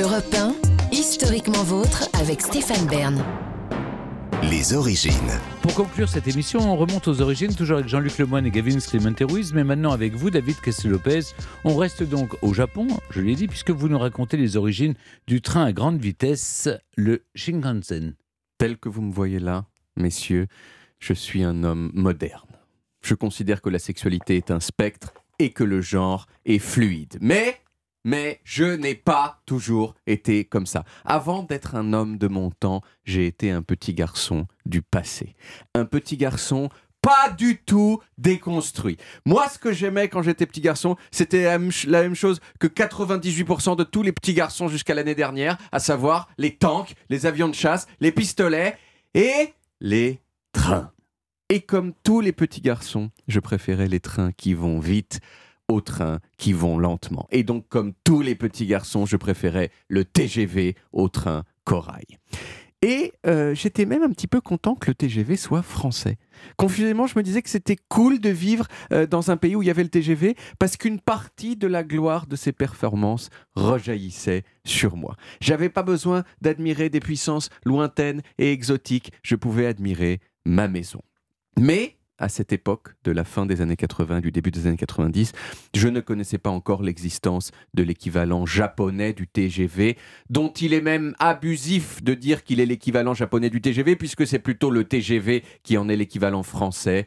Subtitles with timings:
[0.00, 0.54] Europe 1,
[0.92, 3.24] historiquement vôtre avec Stéphane Bern.
[4.48, 5.12] Les origines.
[5.60, 9.20] Pour conclure cette émission, on remonte aux origines, toujours avec Jean-Luc Lemoyne et Gavin Clemente
[9.28, 11.34] Ruiz, mais maintenant avec vous, David Castel-Lopez.
[11.64, 14.94] On reste donc au Japon, je l'ai dit, puisque vous nous racontez les origines
[15.26, 18.14] du train à grande vitesse, le Shinkansen.
[18.58, 19.64] Tel que vous me voyez là,
[19.96, 20.46] messieurs,
[21.00, 22.56] je suis un homme moderne.
[23.02, 27.18] Je considère que la sexualité est un spectre et que le genre est fluide.
[27.20, 27.58] Mais
[28.04, 30.84] mais je n'ai pas toujours été comme ça.
[31.04, 35.34] Avant d'être un homme de mon temps, j'ai été un petit garçon du passé.
[35.74, 36.70] Un petit garçon
[37.00, 38.96] pas du tout déconstruit.
[39.24, 43.84] Moi, ce que j'aimais quand j'étais petit garçon, c'était la, même chose que 98% de
[43.84, 47.86] tous les petits garçons jusqu'à l'année dernière, à savoir les tanks, les avions de chasse,
[48.00, 48.76] les pistolets
[49.14, 50.20] et les
[50.52, 50.90] trains.
[51.50, 55.20] Et comme tous les petits garçons, je préférais les trains qui vont vite
[55.68, 57.26] aux trains qui vont lentement.
[57.30, 62.18] Et donc, comme tous les petits garçons, je préférais le TGV au train corail.
[62.80, 66.16] Et euh, j'étais même un petit peu content que le TGV soit français.
[66.56, 69.66] Confusément, je me disais que c'était cool de vivre euh, dans un pays où il
[69.66, 74.96] y avait le TGV parce qu'une partie de la gloire de ses performances rejaillissait sur
[74.96, 75.16] moi.
[75.40, 81.02] J'avais pas besoin d'admirer des puissances lointaines et exotiques, je pouvais admirer ma maison.
[81.58, 85.32] Mais à cette époque de la fin des années 80, du début des années 90,
[85.74, 89.96] je ne connaissais pas encore l'existence de l'équivalent japonais du TGV,
[90.30, 94.38] dont il est même abusif de dire qu'il est l'équivalent japonais du TGV, puisque c'est
[94.38, 97.06] plutôt le TGV qui en est l'équivalent français,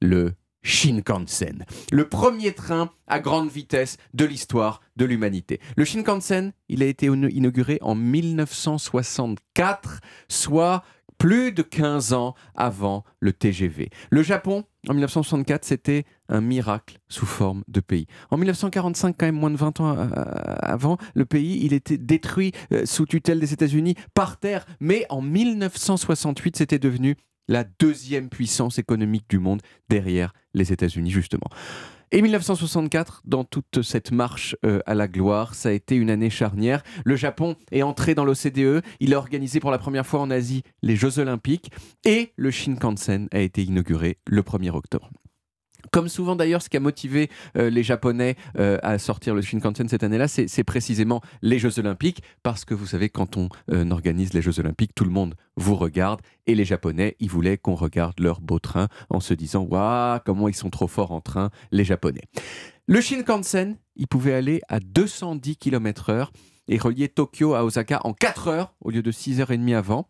[0.00, 5.58] le Shinkansen, le premier train à grande vitesse de l'histoire de l'humanité.
[5.76, 10.84] Le Shinkansen, il a été inauguré en 1964, soit
[11.22, 13.90] plus de 15 ans avant le TGV.
[14.10, 18.08] Le Japon, en 1964, c'était un miracle sous forme de pays.
[18.32, 20.08] En 1945, quand même moins de 20 ans euh,
[20.58, 24.66] avant, le pays, il était détruit euh, sous tutelle des États-Unis par terre.
[24.80, 27.14] Mais en 1968, c'était devenu
[27.46, 31.50] la deuxième puissance économique du monde derrière les États-Unis, justement.
[32.14, 36.28] Et 1964, dans toute cette marche euh, à la gloire, ça a été une année
[36.28, 36.82] charnière.
[37.06, 40.62] Le Japon est entré dans l'OCDE, il a organisé pour la première fois en Asie
[40.82, 41.70] les Jeux Olympiques
[42.04, 45.10] et le Shinkansen a été inauguré le 1er octobre.
[45.92, 49.90] Comme souvent d'ailleurs, ce qui a motivé euh, les Japonais euh, à sortir le Shinkansen
[49.90, 54.32] cette année-là, c'est précisément les Jeux Olympiques, parce que vous savez, quand on euh, organise
[54.32, 58.18] les Jeux Olympiques, tout le monde vous regarde, et les Japonais, ils voulaient qu'on regarde
[58.20, 61.84] leur beau train en se disant, waouh, comment ils sont trop forts en train, les
[61.84, 62.22] Japonais.
[62.86, 66.28] Le Shinkansen, il pouvait aller à 210 km/h
[66.68, 70.08] et relier Tokyo à Osaka en 4 heures au lieu de 6h30 avant.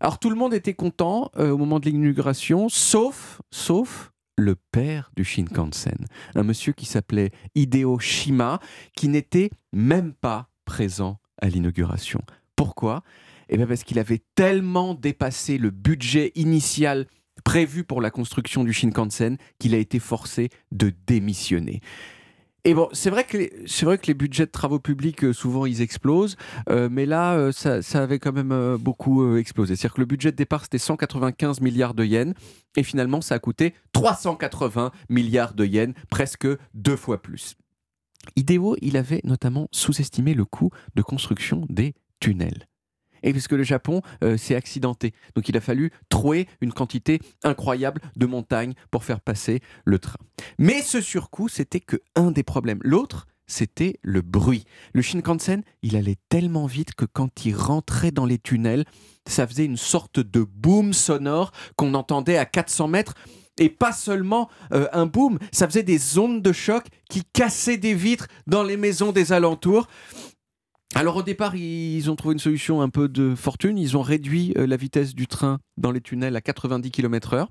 [0.00, 5.24] Alors tout le monde était content au moment de l'inauguration, sauf, sauf le père du
[5.24, 8.60] Shinkansen, un monsieur qui s'appelait Hideo Shima,
[8.96, 12.20] qui n'était même pas présent à l'inauguration.
[12.56, 13.02] Pourquoi?
[13.48, 17.06] Eh bien parce qu'il avait tellement dépassé le budget initial
[17.44, 21.80] prévu pour la construction du Shinkansen qu'il a été forcé de démissionner.
[22.64, 23.36] Et bon, c'est vrai que
[24.06, 26.36] les, budgets de travaux publics euh, souvent ils explosent,
[26.68, 29.74] euh, mais là euh, ça, avait quand même beaucoup explosé.
[29.74, 32.34] C'est-à-dire que le budget de départ c'était 195 milliards de yens
[32.76, 37.56] et finalement ça a coûté 380 milliards de yens, presque deux fois plus.
[38.36, 42.68] Ideo, il avait notamment sous-estimé le coût de construction des tunnels
[43.22, 45.12] et puisque le Japon euh, s'est accidenté.
[45.34, 50.18] Donc il a fallu trouer une quantité incroyable de montagnes pour faire passer le train.
[50.58, 52.80] Mais ce surcoût, c'était que un des problèmes.
[52.82, 54.64] L'autre, c'était le bruit.
[54.94, 58.84] Le Shinkansen, il allait tellement vite que quand il rentrait dans les tunnels,
[59.26, 63.14] ça faisait une sorte de boom sonore qu'on entendait à 400 mètres.
[63.58, 67.92] Et pas seulement euh, un boom, ça faisait des ondes de choc qui cassaient des
[67.92, 69.88] vitres dans les maisons des alentours.
[70.94, 73.78] Alors au départ, ils ont trouvé une solution un peu de fortune.
[73.78, 77.46] Ils ont réduit euh, la vitesse du train dans les tunnels à 90 km/h.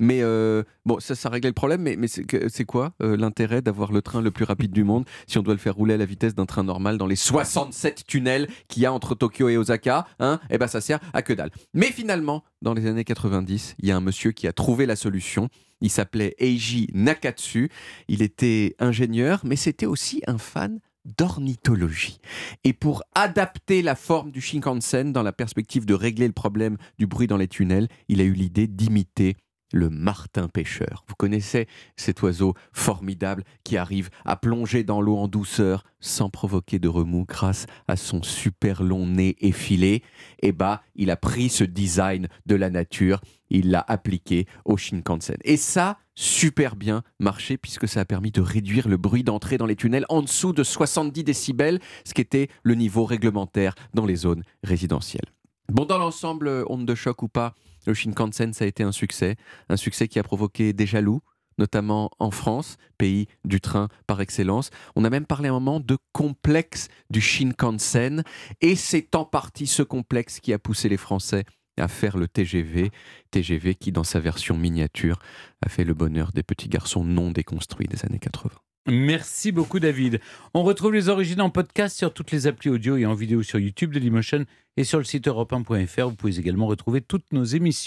[0.00, 1.82] Mais euh, bon, ça, ça réglait le problème.
[1.82, 5.42] Mais, c'est quoi euh, l'intérêt d'avoir le train le plus rapide du monde si on
[5.42, 8.84] doit le faire rouler à la vitesse d'un train normal dans les 67 tunnels qu'il
[8.84, 10.38] y a entre Tokyo et Osaka hein?
[10.50, 11.50] Eh ben, ça sert à que dalle.
[11.74, 14.94] Mais finalement, dans les années 90, il y a un monsieur qui a trouvé la
[14.94, 15.48] solution.
[15.80, 17.70] Il s'appelait Eiji Nakatsu.
[18.06, 20.78] Il était ingénieur, mais c'était aussi un fan
[21.16, 22.20] d'ornithologie.
[22.64, 27.06] Et pour adapter la forme du Shinkansen dans la perspective de régler le problème du
[27.06, 29.36] bruit dans les tunnels, il a eu l'idée d'imiter
[29.72, 31.04] le martin pêcheur.
[31.08, 31.66] Vous connaissez
[31.96, 37.26] cet oiseau formidable qui arrive à plonger dans l'eau en douceur sans provoquer de remous
[37.26, 40.02] grâce à son super long nez effilé.
[40.42, 43.20] Eh bah, il a pris ce design de la nature,
[43.50, 45.36] il l'a appliqué au Shinkansen.
[45.44, 49.66] Et ça, super bien marché puisque ça a permis de réduire le bruit d'entrée dans
[49.66, 54.16] les tunnels en dessous de 70 décibels, ce qui était le niveau réglementaire dans les
[54.16, 55.32] zones résidentielles.
[55.68, 57.54] Bon, dans l'ensemble, onde de choc ou pas,
[57.86, 59.36] le Shinkansen, ça a été un succès,
[59.68, 61.20] un succès qui a provoqué des jaloux,
[61.56, 64.70] notamment en France, pays du train par excellence.
[64.96, 68.24] On a même parlé un moment de complexe du Shinkansen,
[68.60, 71.44] et c'est en partie ce complexe qui a poussé les Français
[71.78, 72.90] à faire le TGV,
[73.30, 75.18] TGV qui, dans sa version miniature,
[75.64, 78.50] a fait le bonheur des petits garçons non déconstruits des années 80.
[78.90, 80.18] Merci beaucoup David.
[80.54, 83.58] On retrouve les origines en podcast sur toutes les applis audio et en vidéo sur
[83.58, 84.46] YouTube de Dailymotion
[84.78, 86.08] et sur le site europe1.fr.
[86.08, 87.86] Vous pouvez également retrouver toutes nos émissions.